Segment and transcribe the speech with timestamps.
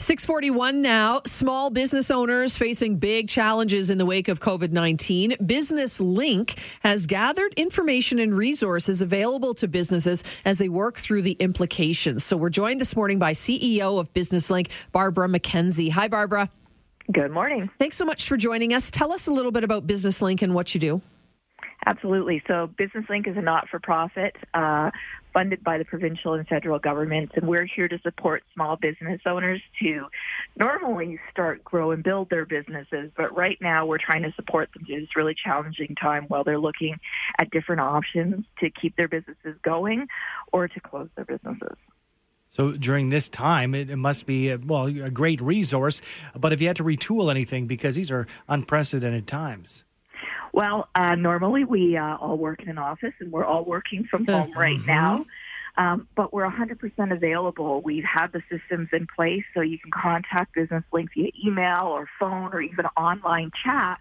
[0.00, 1.20] 641 now.
[1.26, 5.36] Small business owners facing big challenges in the wake of COVID 19.
[5.44, 11.32] Business Link has gathered information and resources available to businesses as they work through the
[11.32, 12.24] implications.
[12.24, 15.90] So we're joined this morning by CEO of Business Link, Barbara McKenzie.
[15.90, 16.48] Hi, Barbara.
[17.12, 17.68] Good morning.
[17.78, 18.90] Thanks so much for joining us.
[18.90, 21.02] Tell us a little bit about Business Link and what you do.
[21.86, 22.42] Absolutely.
[22.46, 24.90] So, Business Link is a not for profit uh,
[25.32, 29.62] funded by the provincial and federal governments, and we're here to support small business owners
[29.80, 30.06] to
[30.56, 33.10] normally start, grow, and build their businesses.
[33.16, 36.58] But right now, we're trying to support them through this really challenging time while they're
[36.58, 36.96] looking
[37.38, 40.06] at different options to keep their businesses going
[40.52, 41.76] or to close their businesses.
[42.50, 46.00] So during this time, it, must be a, well a great resource.
[46.36, 49.84] But if you had to retool anything, because these are unprecedented times.
[50.52, 54.26] Well, uh, normally we uh, all work in an office and we're all working from
[54.26, 54.86] home right Mhm.
[54.86, 55.26] now.
[55.76, 57.80] Um, but we're 100% available.
[57.80, 62.08] We've had the systems in place so you can contact Business Link via email or
[62.18, 64.00] phone or even online chat,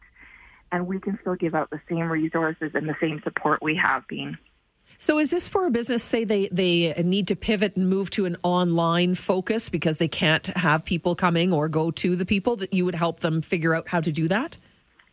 [0.71, 4.07] and we can still give out the same resources and the same support we have
[4.07, 4.37] been.
[4.97, 8.25] So is this for a business, say they, they need to pivot and move to
[8.25, 12.73] an online focus because they can't have people coming or go to the people, that
[12.73, 14.57] you would help them figure out how to do that?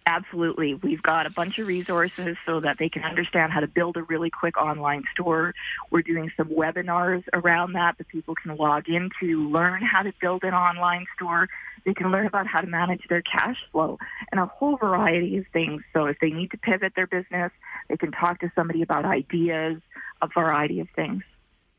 [0.08, 0.74] Absolutely.
[0.74, 4.04] We've got a bunch of resources so that they can understand how to build a
[4.04, 5.52] really quick online store.
[5.90, 10.12] We're doing some webinars around that that people can log in to learn how to
[10.20, 11.48] build an online store.
[11.84, 13.98] They can learn about how to manage their cash flow
[14.30, 15.82] and a whole variety of things.
[15.92, 17.50] So if they need to pivot their business,
[17.88, 19.82] they can talk to somebody about ideas,
[20.22, 21.24] a variety of things.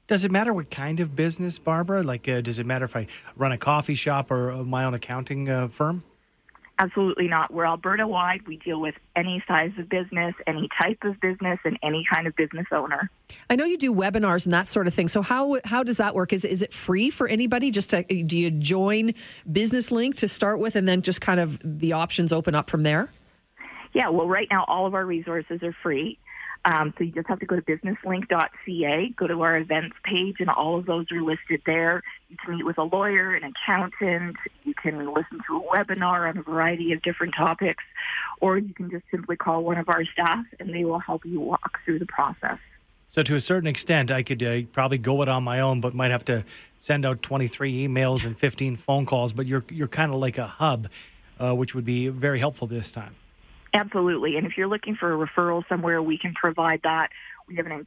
[0.08, 2.04] Does it matter what kind of business, Barbara?
[2.04, 4.94] Like, uh, does it matter if I run a coffee shop or uh, my own
[4.94, 6.04] accounting uh, firm?
[6.80, 7.52] Absolutely not.
[7.52, 8.48] We're Alberta wide.
[8.48, 12.36] We deal with any size of business, any type of business, and any kind of
[12.36, 13.10] business owner.
[13.50, 15.08] I know you do webinars and that sort of thing.
[15.08, 16.34] So how how does that work?
[16.34, 17.72] Is is it free for anybody?
[17.72, 19.14] Just to, do you join
[19.52, 22.84] Business Link to start with, and then just kind of the options open up from
[22.84, 23.10] there?
[23.94, 26.20] Yeah, well, right now all of our resources are free.
[26.68, 30.50] Um, so you just have to go to businesslink.ca, go to our events page, and
[30.50, 32.04] all of those are listed there.
[32.28, 34.36] You can meet with a lawyer, an accountant.
[34.66, 37.86] You can listen to a webinar on a variety of different topics,
[38.42, 41.40] or you can just simply call one of our staff, and they will help you
[41.40, 42.60] walk through the process.
[43.08, 45.96] So to a certain extent, I could uh, probably go it on my own, but
[45.96, 46.44] might have to
[46.80, 49.32] send out 23 emails and 15 phone calls.
[49.32, 50.90] But you're you're kind of like a hub,
[51.40, 53.16] uh, which would be very helpful this time.
[53.78, 54.38] Absolutely.
[54.38, 57.10] And if you're looking for a referral somewhere, we can provide that.
[57.48, 57.86] We have an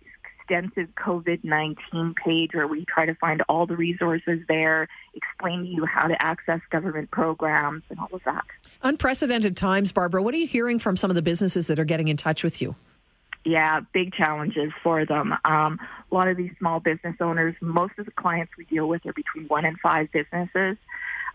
[0.51, 5.85] extensive COVID-19 page where we try to find all the resources there, explain to you
[5.87, 8.45] how to access government programs and all of that.
[8.83, 10.23] Unprecedented times, Barbara.
[10.23, 12.63] What are you hearing from some of the businesses that are getting in touch with
[12.63, 12.77] you?
[13.45, 15.35] Yeah, big challenges for them.
[15.45, 15.79] Um,
[16.11, 19.15] a lot of these small business owners, most of the clients we deal with are
[19.15, 20.77] between one and five businesses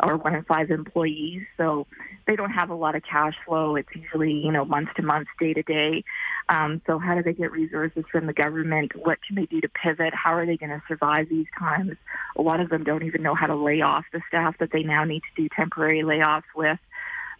[0.01, 1.44] or one and five employees.
[1.57, 1.88] So
[2.28, 3.75] they don't have a lot of cash flow.
[3.75, 6.03] It's usually, you know, month to month, day to day.
[6.50, 8.91] Um, so how do they get resources from the government?
[8.95, 10.13] What can they do to pivot?
[10.13, 11.95] How are they going to survive these times?
[12.35, 14.83] A lot of them don't even know how to lay off the staff that they
[14.83, 16.79] now need to do temporary layoffs with.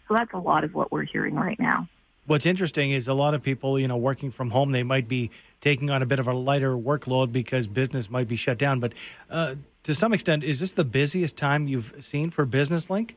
[0.08, 1.88] So that's a lot of what we're hearing right now.
[2.26, 5.30] What's interesting is a lot of people, you know, working from home, they might be
[5.60, 8.80] taking on a bit of a lighter workload because business might be shut down.
[8.80, 8.94] But
[9.30, 9.54] uh,
[9.86, 13.16] to some extent, is this the busiest time you've seen for Business Link?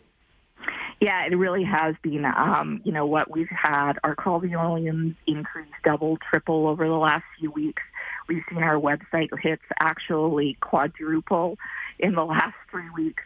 [1.02, 2.26] Yeah, it really has been.
[2.26, 7.24] Um, you know what we've had our call volumes increase double, triple over the last
[7.40, 7.82] few weeks.
[8.28, 11.58] We've seen our website hits actually quadruple
[11.98, 13.24] in the last three weeks.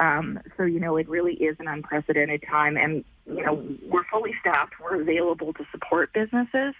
[0.00, 4.34] Um, so you know it really is an unprecedented time, and you know we're fully
[4.40, 4.72] staffed.
[4.82, 6.74] We're available to support businesses.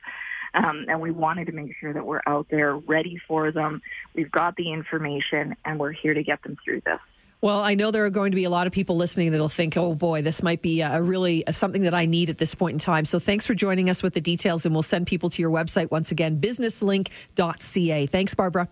[0.55, 3.83] Um, and we wanted to make sure that we're out there ready for them.
[4.15, 7.01] We've got the information, and we're here to get them through this.
[7.43, 9.77] Well, I know there are going to be a lot of people listening that'll think,
[9.77, 12.79] "Oh boy, this might be a really something that I need at this point in
[12.79, 15.51] time." So, thanks for joining us with the details, and we'll send people to your
[15.51, 18.07] website once again, businesslink.ca.
[18.07, 18.69] Thanks, Barbara.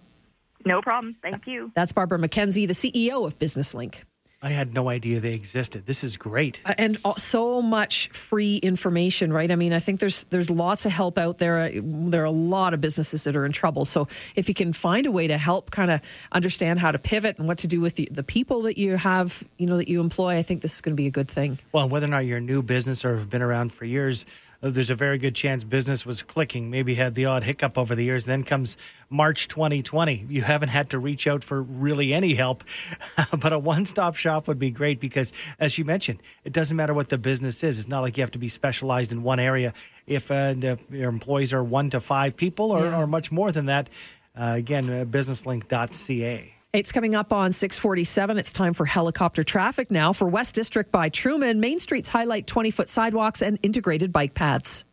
[0.67, 1.17] No problem.
[1.23, 1.73] Thank you.
[1.75, 4.05] That's Barbara McKenzie, the CEO of Business Link.
[4.41, 5.87] I had no idea they existed.
[5.87, 6.61] This is great.
[6.65, 9.51] Uh, and so much free information, right?
[9.51, 11.59] I mean, I think there's there's lots of help out there.
[11.59, 13.85] Uh, There are a lot of businesses that are in trouble.
[13.85, 14.07] So
[14.37, 16.01] if you can find a way to help kind of
[16.31, 19.43] understand how to pivot and what to do with the, the people that you have,
[19.57, 21.59] you know, that you employ, I think this is going to be a good thing.
[21.73, 24.25] Well, whether or not you're a new business or have been around for years,
[24.61, 28.03] there's a very good chance business was clicking, maybe had the odd hiccup over the
[28.03, 28.25] years.
[28.25, 28.77] Then comes
[29.09, 30.27] March 2020.
[30.29, 32.65] You haven't had to reach out for really any help,
[33.39, 36.93] but a one stop shop would be great because, as you mentioned, it doesn't matter
[36.93, 37.79] what the business is.
[37.79, 39.73] It's not like you have to be specialized in one area.
[40.07, 42.99] If, uh, if your employees are one to five people or, Yeah.
[43.01, 43.89] or much more than that,
[44.37, 46.55] uh, again, uh, businesslink.ca.
[46.75, 48.37] It's coming up on 647.
[48.37, 50.13] It's time for helicopter traffic now.
[50.13, 54.85] For West District by Truman, Main Streets highlight 20 foot sidewalks and integrated bike paths.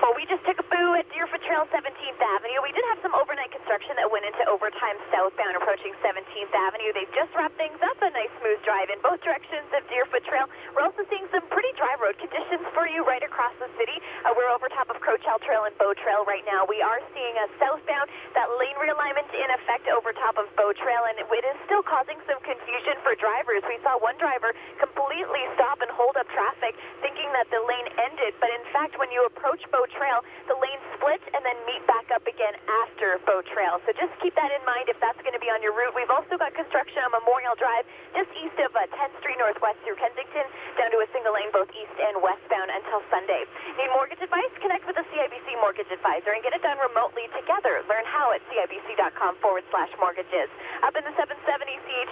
[0.00, 2.64] Well, we just took a boo at Deerfoot Trail 17th Avenue.
[2.64, 6.88] We did have some overnight construction that went into overtime southbound approaching 17th Avenue.
[6.96, 8.00] They've just wrapped things up.
[8.00, 10.48] A nice smooth drive in both directions of Deerfoot Trail.
[10.72, 14.00] We're also seeing some pretty dry road conditions for you right across the city.
[14.24, 16.64] Uh, we're over top of Crowchild Trail and Bow Trail right now.
[16.64, 21.08] We are seeing a southbound, that lane realignment in effect over top of Bow Trail,
[21.08, 23.66] and it is still causing some confusion for drivers.
[23.66, 28.38] We saw one driver completely stop and hold up traffic, thinking that the lane ended,
[28.38, 32.06] but in fact, when you approach Bow Trail, the lane splits and then meet back
[32.14, 32.54] up again
[32.86, 33.82] after Bow Trail.
[33.84, 35.92] So just keep that in mind if that's going to be on your route.
[35.98, 39.98] We've also got construction on Memorial Drive just east of uh, 10th Street Northwest through
[39.98, 40.46] Kensington,
[40.78, 43.42] down to a single lane both east and westbound until Sunday.
[43.78, 44.50] Need mortgage advice?
[44.62, 47.82] Connect with a CIBC mortgage advisor and get it done remotely together.
[47.90, 50.50] Learn how at CIBC.com forward slash mortgages.
[50.86, 51.14] Up in the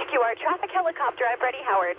[0.08, 1.96] 770 CHQR traffic helicopter, I'm Brady Howard.